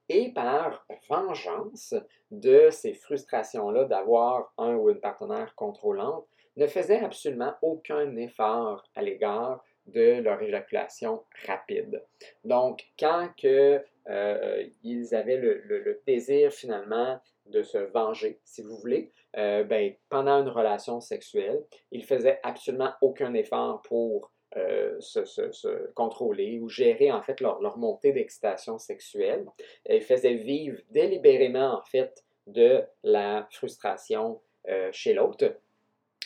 et 0.09 0.31
par 0.33 0.85
vengeance 1.07 1.95
de 2.31 2.69
ces 2.71 2.93
frustrations-là 2.93 3.85
d'avoir 3.85 4.51
un 4.57 4.75
ou 4.75 4.89
une 4.89 4.99
partenaire 4.99 5.53
contrôlante, 5.55 6.25
ne 6.57 6.67
faisaient 6.67 6.99
absolument 6.99 7.53
aucun 7.61 8.15
effort 8.17 8.83
à 8.95 9.01
l'égard 9.01 9.63
de 9.85 10.21
leur 10.21 10.41
éjaculation 10.41 11.23
rapide. 11.47 12.03
Donc, 12.43 12.85
quand 12.99 13.29
euh, 13.45 13.79
ils 14.83 15.15
avaient 15.15 15.37
le, 15.37 16.01
désir 16.05 16.51
finalement 16.51 17.19
de 17.45 17.63
se 17.63 17.77
venger, 17.77 18.39
si 18.43 18.61
vous 18.61 18.77
voulez, 18.77 19.11
euh, 19.37 19.63
ben, 19.63 19.93
pendant 20.09 20.41
une 20.41 20.49
relation 20.49 20.99
sexuelle, 20.99 21.63
ils 21.91 22.03
faisaient 22.03 22.39
absolument 22.43 22.91
aucun 23.01 23.33
effort 23.33 23.81
pour 23.83 24.31
euh, 24.57 24.99
se, 24.99 25.91
contrôler 25.93 26.59
ou 26.59 26.69
gérer 26.69 27.11
en 27.11 27.21
fait 27.21 27.39
leur, 27.39 27.77
montée 27.77 28.11
d'excitation 28.11 28.79
sexuelle. 28.79 29.45
Ils 29.87 30.01
faisaient 30.01 30.33
vivre 30.33 30.79
délibérément 30.89 31.77
en 31.77 31.83
fait 31.83 32.23
de 32.47 32.83
la 33.03 33.47
frustration 33.51 34.41
euh, 34.67 34.89
chez 34.91 35.13
l'autre. 35.13 35.55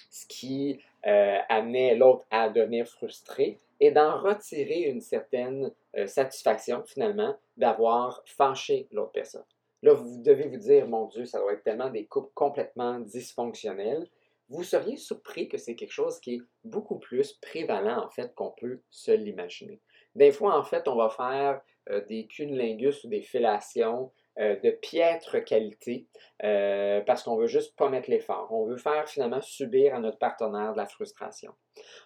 ce 0.09 0.25
qui 0.27 0.79
euh, 1.05 1.37
amenait 1.49 1.95
l'autre 1.95 2.23
à 2.31 2.47
devenir 2.47 2.87
frustré, 2.87 3.57
et 3.81 3.91
d'en 3.91 4.21
retirer 4.21 4.83
une 4.83 5.01
certaine 5.01 5.71
satisfaction 6.05 6.83
finalement 6.85 7.35
d'avoir 7.57 8.21
fâché 8.25 8.87
l'autre 8.91 9.11
personne. 9.11 9.43
Là, 9.81 9.93
vous 9.93 10.21
devez 10.21 10.47
vous 10.47 10.57
dire, 10.57 10.87
mon 10.87 11.07
Dieu, 11.07 11.25
ça 11.25 11.39
doit 11.39 11.51
être 11.51 11.63
tellement 11.63 11.89
des 11.89 12.05
couples 12.05 12.31
complètement 12.33 13.01
dysfonctionnels. 13.01 14.07
Vous 14.49 14.63
seriez 14.63 14.97
surpris 14.97 15.47
que 15.47 15.57
c'est 15.57 15.75
quelque 15.75 15.91
chose 15.91 16.19
qui 16.19 16.35
est 16.35 16.41
beaucoup 16.63 16.99
plus 16.99 17.33
prévalent 17.33 18.05
en 18.05 18.09
fait 18.09 18.33
qu'on 18.35 18.51
peut 18.51 18.81
se 18.89 19.11
l'imaginer. 19.11 19.81
Des 20.15 20.31
fois, 20.31 20.57
en 20.57 20.63
fait, 20.63 20.87
on 20.87 20.95
va 20.95 21.09
faire 21.09 21.61
euh, 21.89 22.05
des 22.05 22.27
cunnilingus 22.27 23.03
ou 23.03 23.09
des 23.09 23.21
fellations 23.21 24.11
euh, 24.39 24.55
de 24.63 24.71
piètre 24.71 25.43
qualité 25.43 26.07
euh, 26.43 27.01
parce 27.01 27.21
qu'on 27.21 27.35
veut 27.35 27.45
juste 27.45 27.75
pas 27.75 27.89
mettre 27.89 28.09
l'effort. 28.09 28.47
On 28.49 28.65
veut 28.65 28.77
faire 28.77 29.07
finalement 29.07 29.41
subir 29.41 29.93
à 29.93 29.99
notre 29.99 30.17
partenaire 30.17 30.71
de 30.71 30.77
la 30.77 30.87
frustration. 30.87 31.53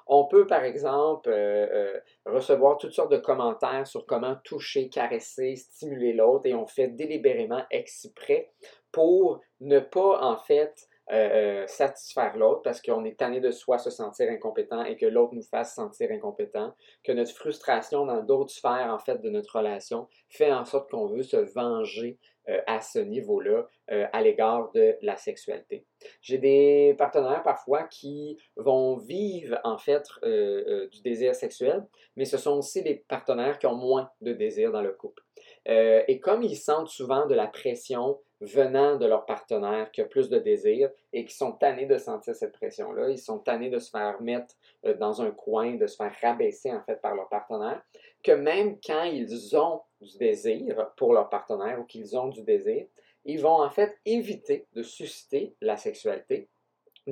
On 0.07 0.25
peut 0.25 0.45
par 0.45 0.65
exemple 0.65 1.29
euh, 1.29 1.97
recevoir 2.25 2.79
toutes 2.79 2.91
sortes 2.91 3.13
de 3.13 3.17
commentaires 3.17 3.87
sur 3.87 4.05
comment 4.05 4.35
toucher, 4.43 4.89
caresser, 4.89 5.55
stimuler 5.55 6.11
l'autre 6.11 6.47
et 6.47 6.53
on 6.53 6.67
fait 6.67 6.89
délibérément 6.89 7.63
exprès 7.71 8.51
pour 8.91 9.39
ne 9.61 9.79
pas 9.79 10.21
en 10.21 10.37
fait 10.37 10.89
euh, 11.09 11.63
euh, 11.63 11.67
satisfaire 11.67 12.35
l'autre 12.35 12.63
parce 12.63 12.81
qu'on 12.81 13.05
est 13.05 13.17
tanné 13.17 13.39
de 13.39 13.49
soi 13.49 13.77
se 13.77 13.89
sentir 13.89 14.29
incompétent 14.29 14.83
et 14.83 14.97
que 14.97 15.05
l'autre 15.05 15.35
nous 15.35 15.41
fasse 15.41 15.73
sentir 15.73 16.11
incompétent, 16.11 16.75
que 17.01 17.13
notre 17.13 17.31
frustration 17.31 18.05
dans 18.05 18.21
d'autres 18.21 18.51
sphères 18.51 18.93
en 18.93 18.99
fait 18.99 19.21
de 19.21 19.29
notre 19.29 19.55
relation 19.57 20.09
fait 20.27 20.51
en 20.51 20.65
sorte 20.65 20.91
qu'on 20.91 21.07
veut 21.07 21.23
se 21.23 21.37
venger 21.37 22.17
euh, 22.49 22.59
à 22.67 22.81
ce 22.81 22.99
niveau-là 22.99 23.67
à 23.89 24.21
l'égard 24.21 24.69
de 24.73 24.97
la 25.01 25.15
sexualité. 25.15 25.85
J'ai 26.21 26.37
des 26.39 26.93
partenaires 26.97 27.41
parfois 27.41 27.83
qui 27.83 28.37
vont 28.57 28.97
vivre 28.97 29.57
en 29.63 29.77
fait 29.77 30.03
du 30.23 31.01
désir 31.03 31.33
sexuel, 31.33 31.87
mais 32.17 32.25
ce 32.25 32.37
sont 32.37 32.57
aussi 32.57 32.83
les 32.83 32.95
partenaires 32.95 33.59
qui 33.59 33.65
ont 33.65 33.77
moins 33.77 34.11
de 34.19 34.33
désir 34.33 34.73
dans 34.73 34.81
le 34.81 34.91
couple. 34.91 35.23
et 35.65 36.19
comme 36.19 36.43
ils 36.43 36.57
sentent 36.57 36.89
souvent 36.89 37.27
de 37.27 37.33
la 37.33 37.47
pression 37.47 38.19
venant 38.41 38.97
de 38.97 39.05
leur 39.05 39.25
partenaire 39.25 39.91
qui 39.91 40.01
a 40.01 40.05
plus 40.05 40.29
de 40.29 40.37
désir 40.37 40.89
et 41.13 41.25
qui 41.25 41.35
sont 41.35 41.53
tannés 41.53 41.85
de 41.85 41.97
sentir 41.97 42.35
cette 42.35 42.53
pression-là. 42.53 43.09
Ils 43.09 43.17
sont 43.17 43.39
tannés 43.39 43.69
de 43.69 43.79
se 43.79 43.89
faire 43.89 44.21
mettre 44.21 44.55
euh, 44.85 44.93
dans 44.93 45.21
un 45.21 45.31
coin, 45.31 45.75
de 45.75 45.87
se 45.87 45.95
faire 45.95 46.13
rabaisser 46.21 46.71
en 46.71 46.81
fait 46.83 47.01
par 47.01 47.15
leur 47.15 47.29
partenaire, 47.29 47.81
que 48.23 48.31
même 48.31 48.77
quand 48.85 49.03
ils 49.03 49.57
ont 49.57 49.81
du 50.01 50.17
désir 50.17 50.91
pour 50.97 51.13
leur 51.13 51.29
partenaire 51.29 51.79
ou 51.79 51.83
qu'ils 51.83 52.17
ont 52.17 52.27
du 52.27 52.43
désir, 52.43 52.85
ils 53.25 53.41
vont 53.41 53.61
en 53.61 53.69
fait 53.69 53.97
éviter 54.05 54.67
de 54.73 54.83
susciter 54.83 55.55
la 55.61 55.75
sexualité 55.75 56.47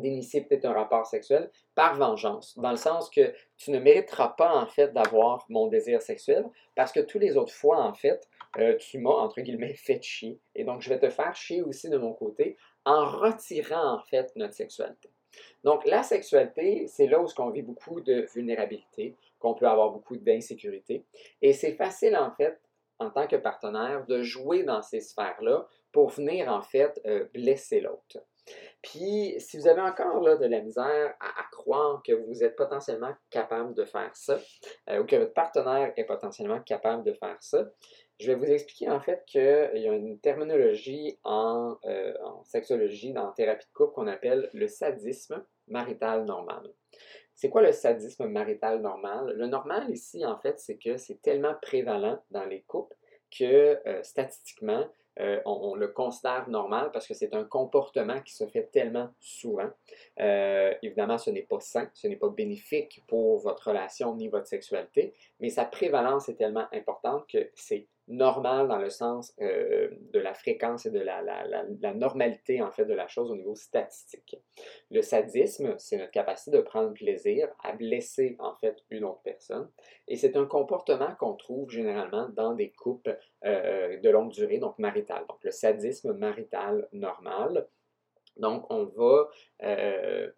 d'initier 0.02 0.42
peut-être 0.42 0.66
un 0.66 0.74
rapport 0.74 1.06
sexuel 1.06 1.50
par 1.74 1.96
vengeance, 1.96 2.58
dans 2.58 2.72
le 2.72 2.78
sens 2.78 3.10
que 3.10 3.34
tu 3.58 3.72
ne 3.72 3.80
mériteras 3.80 4.30
pas 4.30 4.54
en 4.54 4.66
fait 4.66 4.94
d'avoir 4.94 5.46
mon 5.50 5.68
désir 5.68 6.02
sexuel 6.02 6.46
parce 6.76 6.92
que 6.92 7.00
tous 7.00 7.20
les 7.20 7.38
autres 7.38 7.54
fois 7.54 7.82
en 7.82 7.94
fait 7.94 8.28
euh, 8.58 8.76
tu 8.78 9.00
m'as, 9.00 9.12
entre 9.12 9.42
guillemets, 9.42 9.74
fait 9.74 10.02
chier. 10.02 10.40
Et 10.56 10.64
donc, 10.64 10.82
je 10.82 10.90
vais 10.90 11.00
te 11.00 11.10
faire 11.10 11.36
chier 11.36 11.62
aussi 11.62 11.90
de 11.90 11.98
mon 11.98 12.14
côté 12.14 12.58
en 12.86 13.06
retirant, 13.06 13.96
en 13.96 14.00
fait, 14.04 14.32
notre 14.36 14.54
sexualité. 14.54 15.10
Donc, 15.64 15.86
la 15.86 16.04
sexualité, 16.04 16.88
c'est 16.88 17.08
là 17.08 17.20
où 17.20 17.28
on 17.38 17.50
vit 17.50 17.62
beaucoup 17.62 18.00
de 18.02 18.28
vulnérabilité, 18.34 19.16
qu'on 19.40 19.54
peut 19.54 19.68
avoir 19.68 19.92
beaucoup 19.92 20.16
d'insécurité. 20.16 21.04
Et 21.42 21.54
c'est 21.54 21.74
facile, 21.74 22.16
en 22.16 22.32
fait, 22.32 22.60
en 23.00 23.10
tant 23.10 23.28
que 23.28 23.36
partenaire, 23.36 24.06
de 24.06 24.22
jouer 24.22 24.64
dans 24.64 24.82
ces 24.82 25.02
sphères-là 25.02 25.68
pour 25.92 26.10
venir, 26.10 26.48
en 26.50 26.62
fait, 26.62 27.02
euh, 27.06 27.26
blesser 27.34 27.82
l'autre. 27.82 28.20
Puis, 28.82 29.36
si 29.40 29.58
vous 29.58 29.68
avez 29.68 29.82
encore 29.82 30.22
là, 30.22 30.36
de 30.36 30.46
la 30.46 30.62
misère 30.62 31.16
à, 31.20 31.44
croire 31.52 32.04
que 32.04 32.14
vous 32.14 32.44
êtes 32.44 32.56
potentiellement 32.56 33.14
capable 33.32 33.74
de 33.74 33.86
faire 33.86 34.16
ça, 34.16 34.38
euh, 34.90 35.02
ou 35.02 35.06
que 35.06 35.16
votre 35.16 35.34
partenaire 35.34 35.92
est 35.98 36.04
potentiellement 36.04 36.62
capable 36.62 37.04
de 37.04 37.14
faire 37.14 37.38
ça, 37.42 37.66
je 38.20 38.32
vais 38.32 38.36
vous 38.36 38.46
expliquer 38.46 38.90
en 38.90 39.00
fait 39.00 39.24
qu'il 39.26 39.42
y 39.42 39.88
a 39.88 39.94
une 39.94 40.20
terminologie 40.20 41.18
en, 41.24 41.78
euh, 41.86 42.14
en 42.24 42.44
sexologie, 42.44 43.12
dans 43.12 43.32
thérapie 43.32 43.66
de 43.66 43.74
couple, 43.74 43.94
qu'on 43.94 44.08
appelle 44.08 44.50
le 44.54 44.68
sadisme 44.68 45.44
marital 45.68 46.26
normal. 46.26 46.72
C'est 47.36 47.50
quoi 47.50 47.62
le 47.62 47.74
sadisme 47.74 48.28
marital 48.28 48.80
normal? 48.80 49.34
Le 49.36 49.48
normal 49.48 49.90
ici, 49.92 50.26
en 50.26 50.38
fait, 50.38 50.60
c'est 50.60 50.78
que 50.78 50.96
c'est 50.96 51.22
tellement 51.22 51.56
prévalent 51.62 52.18
dans 52.32 52.46
les 52.46 52.62
couples 52.62 52.96
que 53.38 53.78
euh, 53.86 54.02
statistiquement, 54.04 54.86
euh, 55.20 55.42
on, 55.46 55.76
le 55.76 55.90
considère 55.90 56.50
normal 56.50 56.92
parce 56.94 57.08
que 57.08 57.14
c'est 57.14 57.34
un 57.34 57.44
comportement 57.44 58.22
qui 58.22 58.34
se 58.34 58.46
fait 58.48 58.70
tellement 58.72 59.10
souvent. 59.20 59.70
évidemment, 60.18 61.18
ce 61.18 61.30
n'est 61.30 61.44
pas 61.44 61.60
sain, 61.60 61.90
ce 61.94 62.08
n'est 62.08 62.16
pas 62.16 62.30
bénéfique 62.30 63.02
pour 63.08 63.40
votre 63.40 63.70
relation 63.70 64.16
ni 64.16 64.30
votre 64.30 64.48
sexualité, 64.48 65.14
mais 65.40 65.50
sa 65.50 65.66
prévalence 65.66 66.30
est 66.30 66.36
tellement 66.36 66.68
importante 66.72 67.28
que 67.28 67.50
c'est 67.56 67.88
normal 68.08 68.68
dans 68.68 68.78
le 68.78 68.90
sens 68.90 69.34
euh, 69.42 69.90
de 70.14 70.20
la 70.20 70.34
fréquence 70.34 70.86
et 70.86 70.92
de 70.92 71.00
la, 71.00 71.24
normalité 71.94 72.62
en 72.62 72.72
fait 72.72 72.86
de 72.86 72.94
la 72.94 73.08
chose 73.08 73.32
au 73.32 73.36
niveau 73.36 73.56
statistique. 73.56 74.38
Le 74.92 75.02
sadisme, 75.02 75.76
c'est 75.80 75.98
notre 75.98 76.12
capacité 76.12 76.56
de 76.58 76.62
prendre 76.62 76.94
plaisir 76.94 77.50
à 77.64 77.74
blesser 77.74 78.36
en 78.40 78.54
fait 78.56 78.78
une 78.92 79.06
autre 79.06 79.22
personne 79.24 79.70
et 80.08 80.18
c'est 80.18 80.38
un 80.38 80.46
comportement 80.46 81.16
qu'on 81.16 81.34
trouve 81.34 81.70
généralement 81.72 82.30
dans 82.30 82.54
des 82.54 82.72
couples 82.72 83.18
euh, 83.44 84.00
de 84.00 84.10
longue 84.10 84.32
durée, 84.32 84.60
donc 84.60 84.78
marital. 84.78 85.26
Donc 85.28 85.44
le 85.44 85.52
sadisme 85.52 86.14
marital 86.14 86.88
normal. 86.94 87.68
Donc 88.38 88.66
on 88.70 88.84
va 88.84 89.30
euh, 89.64 90.30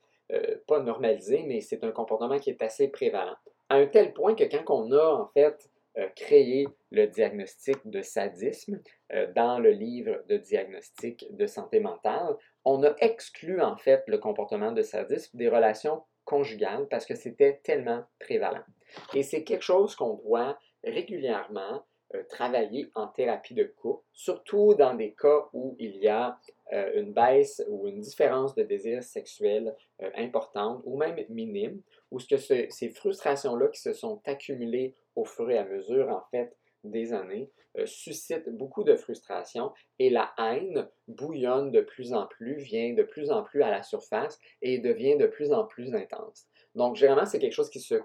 pas 0.68 0.80
normaliser, 0.80 1.44
mais 1.44 1.60
c'est 1.60 1.84
un 1.84 1.92
comportement 1.92 2.38
qui 2.40 2.50
est 2.50 2.62
assez 2.62 2.88
prévalent. 2.88 3.36
À 3.70 3.76
un 3.76 3.88
tel 3.88 4.14
point 4.14 4.36
que 4.36 4.44
quand 4.44 4.64
on 4.70 4.92
a 4.92 5.06
en 5.06 5.28
fait 5.28 5.70
euh, 5.98 6.08
créé 6.16 6.68
le 6.92 7.08
diagnostic 7.08 7.78
de 7.86 8.04
sadisme 8.04 8.80
euh, 9.14 9.32
dans 9.34 9.58
le 9.58 9.72
livre 9.72 10.22
de 10.30 10.38
diagnostic 10.38 11.26
de 11.36 11.48
santé 11.48 11.80
mentale. 11.80 12.36
On 12.66 12.84
a 12.84 12.94
exclu 13.00 13.62
en 13.62 13.78
fait 13.78 14.04
le 14.06 14.20
comportement 14.20 14.72
de 14.72 14.84
sadisme 14.84 15.36
des 15.36 15.50
relations 15.50 16.04
conjugales 16.24 16.88
parce 16.88 17.08
que 17.08 17.16
c'était 17.16 17.62
tellement 17.64 18.04
prévalent. 18.20 18.64
Et 19.16 19.24
c'est 19.24 19.44
quelque 19.44 19.64
chose 19.64 19.96
qu'on 19.96 20.14
doit 20.14 20.60
régulièrement 20.84 21.84
euh, 22.14 22.22
travailler 22.30 22.92
en 22.94 23.08
thérapie 23.08 23.56
de 23.56 23.64
couple, 23.64 24.04
surtout 24.14 24.76
dans 24.76 24.94
des 24.94 25.16
cas 25.16 25.48
où 25.52 25.76
il 25.80 25.96
y 25.98 26.08
a 26.08 26.38
une 26.96 27.14
baisse 27.14 27.64
ou 27.70 27.88
une 27.88 28.02
différence 28.02 28.54
de 28.54 28.62
désir 28.62 29.02
sexuel 29.02 29.74
importante 30.18 30.82
ou 30.84 30.98
même 30.98 31.16
minime, 31.30 31.82
ou 32.12 32.20
ce 32.20 32.28
que 32.28 32.38
ces 32.38 32.90
frustrations-là 32.90 33.68
qui 33.68 33.82
se 33.82 33.94
sont 33.94 34.22
accumulées 34.26 34.96
au 35.16 35.26
fur 35.26 35.50
et 35.50 35.58
à 35.58 35.66
mesure, 35.66 36.10
en 36.10 36.24
fait, 36.32 36.56
des 36.84 37.14
années, 37.14 37.52
euh, 37.78 37.86
suscitent 37.86 38.50
beaucoup 38.50 38.84
de 38.84 38.96
frustration 38.96 39.72
et 40.00 40.10
la 40.10 40.32
haine 40.38 40.88
bouillonne 41.08 41.72
de 41.72 41.82
plus 41.82 42.14
en 42.14 42.26
plus, 42.26 42.56
vient 42.56 42.94
de 42.94 43.04
plus 43.04 43.30
en 43.30 43.44
plus 43.44 43.62
à 43.62 43.70
la 43.70 43.84
surface 43.84 44.40
et 44.62 44.80
devient 44.80 45.18
de 45.18 45.28
plus 45.28 45.52
en 45.52 45.66
plus 45.66 45.94
intense. 45.94 46.48
Donc, 46.76 46.96
généralement, 46.96 47.26
c'est 47.26 47.40
quelque 47.40 47.54
chose 47.54 47.70
qui 47.70 47.80
se 47.80 47.96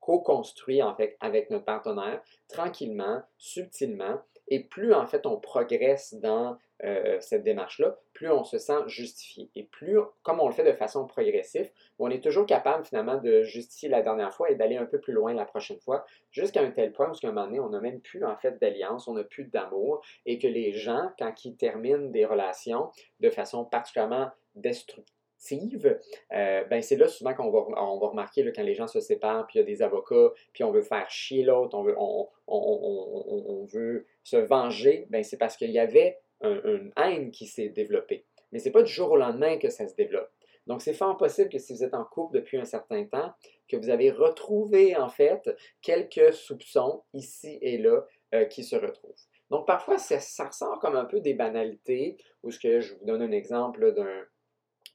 co-construit 0.00 0.82
en 0.82 0.94
fait 0.94 1.16
avec 1.20 1.50
notre 1.50 1.64
partenaire 1.64 2.22
tranquillement, 2.48 3.22
subtilement, 3.38 4.20
et 4.52 4.60
plus 4.60 4.92
en 4.92 5.06
fait 5.06 5.24
on 5.24 5.38
progresse 5.38 6.14
dans 6.14 6.58
euh, 6.84 7.16
cette 7.20 7.42
démarche-là, 7.42 7.96
plus 8.12 8.28
on 8.30 8.44
se 8.44 8.58
sent 8.58 8.82
justifié. 8.86 9.48
Et 9.54 9.62
plus, 9.62 9.98
comme 10.22 10.40
on 10.40 10.48
le 10.48 10.52
fait 10.52 10.64
de 10.64 10.72
façon 10.72 11.06
progressive, 11.06 11.70
on 11.98 12.10
est 12.10 12.22
toujours 12.22 12.44
capable 12.44 12.84
finalement 12.84 13.16
de 13.18 13.44
justifier 13.44 13.88
la 13.88 14.02
dernière 14.02 14.34
fois 14.34 14.50
et 14.50 14.56
d'aller 14.56 14.76
un 14.76 14.84
peu 14.84 15.00
plus 15.00 15.14
loin 15.14 15.32
la 15.32 15.46
prochaine 15.46 15.78
fois, 15.78 16.04
jusqu'à 16.32 16.60
un 16.60 16.70
tel 16.70 16.92
point 16.92 17.08
où 17.08 17.26
à 17.26 17.28
un 17.28 17.32
moment 17.32 17.46
donné, 17.46 17.60
on 17.60 17.70
n'a 17.70 17.80
même 17.80 18.00
plus 18.00 18.24
en 18.24 18.36
fait 18.36 18.60
d'alliance, 18.60 19.08
on 19.08 19.14
n'a 19.14 19.24
plus 19.24 19.44
d'amour, 19.44 20.04
et 20.26 20.38
que 20.38 20.48
les 20.48 20.72
gens, 20.72 21.12
quand 21.18 21.44
ils 21.44 21.56
terminent 21.56 22.10
des 22.10 22.26
relations 22.26 22.90
de 23.20 23.30
façon 23.30 23.64
particulièrement 23.64 24.30
destructive, 24.56 25.21
euh, 25.52 26.64
ben 26.64 26.82
c'est 26.82 26.96
là 26.96 27.08
souvent 27.08 27.34
qu'on 27.34 27.50
va, 27.50 27.64
on 27.80 27.98
va 27.98 28.08
remarquer 28.08 28.50
quand 28.54 28.62
les 28.62 28.74
gens 28.74 28.86
se 28.86 29.00
séparent, 29.00 29.46
puis 29.46 29.58
il 29.58 29.62
y 29.62 29.64
a 29.64 29.66
des 29.66 29.82
avocats, 29.82 30.32
puis 30.52 30.64
on 30.64 30.70
veut 30.70 30.82
faire 30.82 31.08
chier 31.10 31.42
l'autre, 31.42 31.76
on 31.76 31.82
veut, 31.82 31.94
on, 31.98 32.28
on, 32.46 33.64
veut 33.72 34.06
se 34.22 34.36
venger, 34.36 35.06
ben 35.10 35.22
c'est 35.22 35.38
parce 35.38 35.56
qu'il 35.56 35.70
y 35.70 35.78
avait 35.78 36.18
une 36.42 36.92
haine 36.96 37.30
qui 37.30 37.46
s'est 37.46 37.68
développée. 37.68 38.24
Mais 38.50 38.58
ce 38.58 38.66
n'est 38.66 38.72
pas 38.72 38.82
du 38.82 38.92
jour 38.92 39.10
au 39.12 39.16
lendemain 39.16 39.58
que 39.58 39.70
ça 39.70 39.86
se 39.86 39.94
développe. 39.94 40.30
Donc, 40.66 40.80
c'est 40.80 40.94
fort 40.94 41.16
possible 41.16 41.48
que 41.48 41.58
si 41.58 41.72
vous 41.72 41.82
êtes 41.82 41.94
en 41.94 42.04
couple 42.04 42.36
depuis 42.36 42.56
un 42.56 42.64
certain 42.64 43.04
temps, 43.04 43.32
que 43.68 43.76
vous 43.76 43.90
avez 43.90 44.10
retrouvé 44.10 44.96
en 44.96 45.08
fait 45.08 45.50
quelques 45.80 46.32
soupçons 46.32 47.02
ici 47.14 47.58
et 47.62 47.78
là 47.78 48.04
euh, 48.34 48.44
qui 48.44 48.62
se 48.62 48.76
retrouvent. 48.76 49.12
Donc, 49.50 49.66
parfois, 49.66 49.98
ça, 49.98 50.46
ressort 50.46 50.78
comme 50.78 50.96
un 50.96 51.04
peu 51.04 51.20
des 51.20 51.34
banalités, 51.34 52.16
ou 52.42 52.50
ce 52.50 52.58
que 52.58 52.80
je 52.80 52.94
vous 52.94 53.04
donne 53.04 53.22
un 53.22 53.32
exemple 53.32 53.92
d'un 53.92 54.24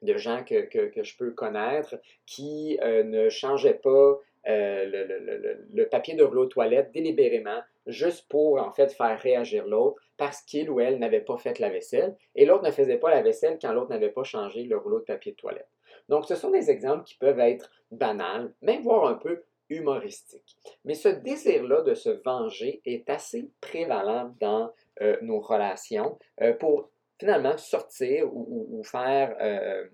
de 0.01 0.17
gens 0.17 0.43
que, 0.43 0.67
je 0.71 1.17
peux 1.17 1.31
connaître 1.31 1.95
qui 2.25 2.79
euh, 2.81 3.03
ne 3.03 3.29
changeaient 3.29 3.73
pas 3.73 4.19
euh, 4.47 5.57
le, 5.73 5.85
papier 5.89 6.15
de 6.15 6.23
rouleau 6.23 6.45
toilette 6.45 6.91
délibérément, 6.93 7.59
juste 7.85 8.27
pour 8.29 8.61
en 8.61 8.71
fait 8.71 8.93
faire 8.93 9.19
réagir 9.19 9.65
l'autre 9.65 10.01
parce 10.17 10.41
qu'il 10.41 10.69
ou 10.69 10.79
elle 10.79 10.99
n'avait 10.99 11.21
pas 11.21 11.37
fait 11.37 11.59
la 11.59 11.69
vaisselle 11.69 12.15
et 12.35 12.45
l'autre 12.45 12.63
ne 12.63 12.71
faisait 12.71 12.97
pas 12.97 13.09
la 13.09 13.21
vaisselle 13.21 13.57
quand 13.61 13.73
l'autre 13.73 13.89
n'avait 13.89 14.09
pas 14.09 14.23
changé 14.23 14.63
le 14.63 14.77
rouleau 14.77 14.99
de 14.99 15.05
papier 15.05 15.33
de 15.33 15.37
toilette. 15.37 15.67
Donc, 16.09 16.25
ce 16.25 16.35
sont 16.35 16.51
des 16.51 16.69
exemples 16.69 17.03
qui 17.03 17.15
peuvent 17.15 17.39
être 17.39 17.69
banals, 17.91 18.53
même 18.61 18.83
voire 18.83 19.07
un 19.07 19.15
peu 19.15 19.43
humoristiques. 19.69 20.55
Mais 20.85 20.93
ce 20.93 21.09
désir-là 21.09 21.81
de 21.81 21.93
se 21.93 22.09
venger 22.09 22.81
est 22.85 23.09
assez 23.09 23.49
prévalent 23.59 24.33
dans 24.39 24.71
euh, 25.01 25.17
nos 25.21 25.41
relations 25.41 26.17
pour 26.59 26.89
finalement 27.19 27.57
sortir 27.57 28.29
ou, 28.31 28.81
faire, 28.83 29.35
euh, 29.41 29.85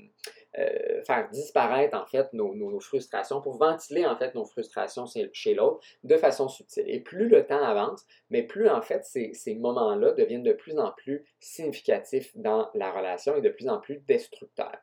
faire 1.06 1.30
disparaître 1.32 1.98
en 1.98 2.06
fait 2.06 2.32
nos, 2.34 2.80
frustrations, 2.80 3.42
pour 3.42 3.58
ventiler 3.58 4.06
en 4.06 4.18
fait 4.18 4.36
nos 4.36 4.46
frustrations 4.46 5.06
chez 5.32 5.54
l'autre 5.54 5.80
de 6.04 6.18
façon 6.18 6.48
subtile. 6.48 6.86
Et 6.88 7.00
plus 7.00 7.30
le 7.30 7.46
temps 7.46 7.64
avance, 7.64 8.06
mais 8.30 8.44
plus 8.44 8.70
en 8.70 8.82
fait 8.82 9.06
ces, 9.06 9.34
ces 9.34 9.56
moments-là 9.56 10.12
deviennent 10.12 10.44
de 10.44 10.54
plus 10.54 10.78
en 10.78 10.92
plus 10.92 11.26
significatifs 11.40 12.36
dans 12.36 12.70
la 12.74 12.92
relation 12.92 13.36
et 13.36 13.42
de 13.42 13.50
plus 13.50 13.70
en 13.70 13.80
plus 13.80 13.98
destructeurs. 14.00 14.80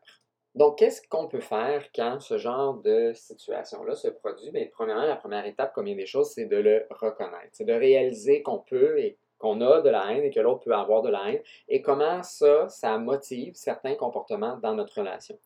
Donc, 0.56 0.78
qu'est-ce 0.78 1.06
qu'on 1.08 1.28
peut 1.28 1.40
faire 1.40 1.84
quand 1.94 2.18
ce 2.20 2.36
genre 2.36 2.74
de 2.82 3.12
situation-là 3.12 3.94
se 3.94 4.08
produit? 4.08 4.50
Bien, 4.50 4.66
premièrement, 4.72 5.06
la 5.06 5.14
première 5.14 5.46
étape, 5.46 5.72
comme 5.72 5.86
il 5.86 5.90
y 5.90 5.94
a 5.94 5.96
des 5.96 6.06
choses, 6.06 6.32
c'est 6.32 6.46
de 6.46 6.56
le 6.56 6.86
reconnaître. 6.90 7.50
C'est 7.52 7.64
de 7.64 7.72
réaliser 7.72 8.42
qu'on 8.42 8.58
peut 8.58 8.98
et 8.98 9.16
qu'on 9.40 9.60
a 9.62 9.80
de 9.80 9.88
la 9.88 10.12
haine 10.12 10.22
et 10.22 10.30
que 10.30 10.38
l'autre 10.38 10.60
peut 10.60 10.74
avoir 10.74 11.02
de 11.02 11.08
la 11.10 11.30
haine 11.30 11.40
et 11.68 11.82
comment 11.82 12.22
ça, 12.22 12.68
ça 12.68 12.98
motive 12.98 13.54
certains 13.54 13.96
comportements 13.96 14.58
dans 14.58 14.74
notre 14.74 15.00
relation. 15.00 15.36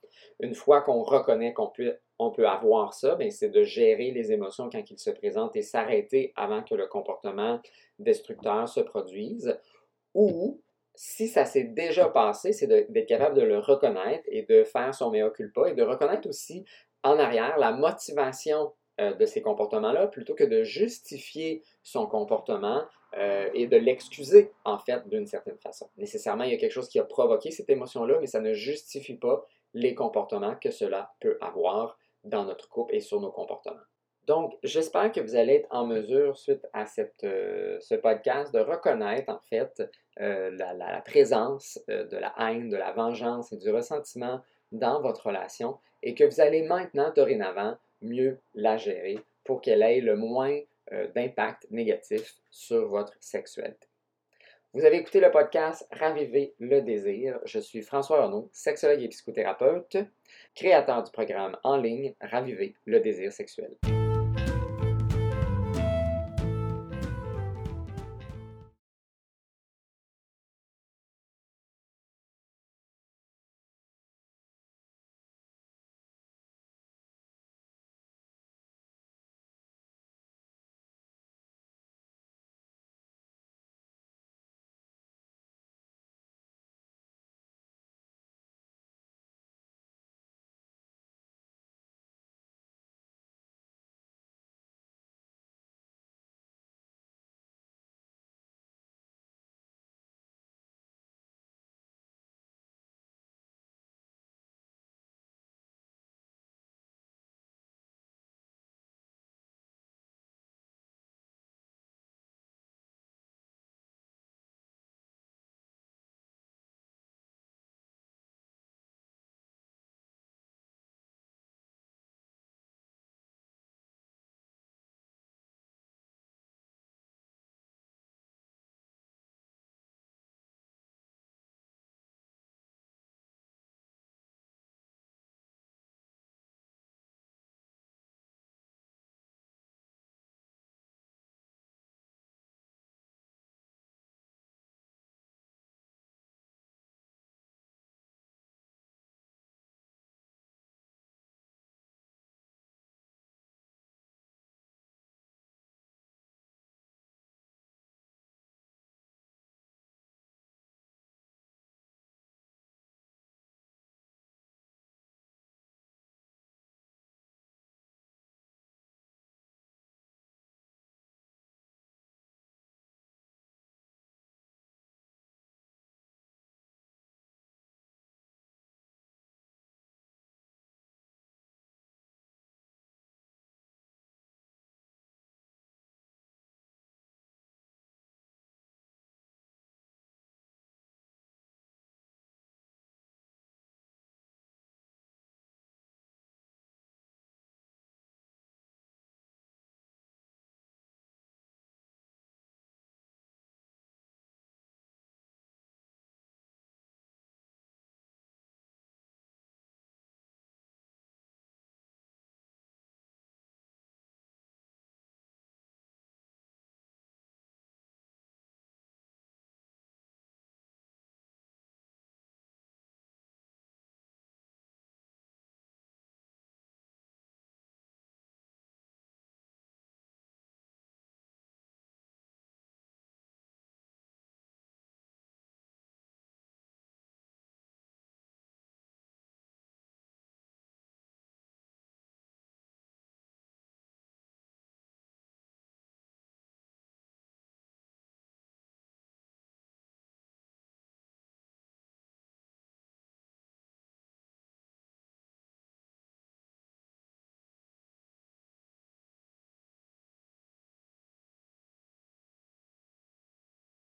Une 0.41 0.55
fois 0.55 0.83
qu'on 0.83 1.03
reconnaît 1.03 1.55
qu'on 1.55 1.69
peut, 1.69 1.97
on 2.19 2.31
peut 2.31 2.47
avoir 2.47 2.93
ça, 2.93 3.15
bien, 3.15 3.31
c'est 3.31 3.49
de 3.49 3.63
gérer 3.63 4.11
les 4.11 4.33
émotions 4.33 4.69
quand 4.71 4.91
ils 4.91 4.99
se 4.99 5.11
présentent 5.11 5.57
et 5.57 5.63
s'arrêter 5.63 6.33
avant 6.37 6.63
que 6.63 6.75
le 6.75 6.87
comportement 6.87 7.61
destructeur 7.99 8.69
se 8.69 8.81
produise. 8.81 9.59
Ou 10.13 10.61
si 10.95 11.29
ça 11.29 11.45
s'est 11.45 11.65
déjà 11.65 12.09
passé, 12.09 12.53
c'est 12.53 12.67
d'être 12.67 13.09
capable 13.09 13.37
de 13.37 13.43
le 13.43 13.59
reconnaître 13.59 14.25
et 14.29 14.43
de 14.43 14.65
faire 14.65 14.95
son 14.95 15.11
mea 15.11 15.31
culpa 15.31 15.69
et 15.69 15.75
de 15.75 15.83
reconnaître 15.83 16.29
aussi 16.29 16.65
en 17.03 17.19
arrière 17.19 17.59
la 17.59 17.73
motivation 17.73 18.73
euh, 19.01 19.13
de 19.15 19.27
ces 19.27 19.43
comportements-là 19.43 20.07
plutôt 20.07 20.35
que 20.35 20.45
de 20.45 20.63
justifier 20.63 21.63
son 21.83 22.07
comportement 22.07 22.85
euh, 23.17 23.49
et 23.55 23.67
de 23.67 23.77
l'excuser 23.77 24.51
en 24.65 24.79
fait 24.79 25.09
d'une 25.09 25.27
certaine 25.27 25.59
façon. 25.59 25.89
Nécessairement, 25.97 26.45
il 26.45 26.53
y 26.53 26.55
a 26.55 26.59
quelque 26.59 26.73
chose 26.73 26.89
qui 26.89 26.99
a 26.99 27.05
provoqué 27.05 27.51
cette 27.51 27.71
émotion-là, 27.71 28.19
mais 28.21 28.27
ça 28.27 28.41
ne 28.41 28.53
justifie 28.53 29.15
pas 29.15 29.45
les 29.73 29.95
comportements 29.95 30.57
que 30.57 30.71
cela 30.71 31.13
peut 31.21 31.39
avoir 31.41 31.99
dans 32.25 32.45
notre 32.45 32.69
couple 32.69 32.95
et 32.95 33.01
sur 33.01 33.21
nos 33.21 33.31
comportements. 33.31 33.77
Donc, 34.27 34.57
j'espère 34.63 35.13
que 35.13 35.21
vous 35.21 35.37
allez 35.37 35.57
être 35.57 35.69
en 35.71 35.87
mesure, 35.87 36.39
suite 36.39 36.67
à 36.73 36.87
euh, 37.25 37.79
ce 37.81 37.95
podcast, 37.95 38.55
de 38.55 38.61
reconnaître 38.61 39.31
en 39.31 39.41
fait 39.51 39.83
euh, 40.21 40.51
la, 40.53 41.03
présence 41.03 41.79
de 41.89 42.17
la 42.17 42.35
haine, 42.39 42.71
de 42.71 42.77
la 42.77 42.93
vengeance 42.93 43.53
et 43.53 43.59
du 43.59 43.71
ressentiment 43.71 44.41
dans 44.73 45.03
votre 45.03 45.27
relation 45.27 45.79
et 46.03 46.15
que 46.15 46.25
vous 46.25 46.41
allez 46.41 46.63
maintenant, 46.63 47.13
dorénavant, 47.15 47.77
mieux 48.03 48.39
la 48.55 48.77
gérer 48.77 49.19
pour 49.45 49.61
qu'elle 49.61 49.83
ait 49.83 50.01
le 50.01 50.17
moins 50.17 50.59
d'impact 51.15 51.67
négatif 51.71 52.35
sur 52.51 52.89
votre 52.89 53.17
sexualité. 53.21 53.89
Vous 54.75 54.85
avez 54.85 54.97
écouté 54.97 55.21
le 55.21 55.31
podcast 55.31 55.87
Raviver 55.93 56.53
le 56.59 56.81
désir. 56.81 57.39
Je 57.45 57.61
suis 57.61 57.83
François 57.83 58.25
Arnaud, 58.25 58.51
sexologue 58.53 59.03
et 59.03 59.09
psychothérapeute, 59.09 59.99
créateur 60.57 61.05
du 61.05 61.13
programme 61.13 61.57
en 61.63 61.77
ligne 61.77 62.13
Raviver 62.21 62.75
le 62.85 62.99
désir 62.99 63.33
sexuel. 63.33 63.77